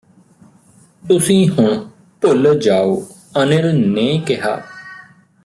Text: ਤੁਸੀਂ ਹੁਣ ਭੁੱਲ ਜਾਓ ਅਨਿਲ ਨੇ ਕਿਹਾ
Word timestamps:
ਤੁਸੀਂ 1.03 1.49
ਹੁਣ 1.49 1.85
ਭੁੱਲ 2.21 2.59
ਜਾਓ 2.59 3.01
ਅਨਿਲ 3.41 3.73
ਨੇ 3.91 4.21
ਕਿਹਾ 4.27 4.61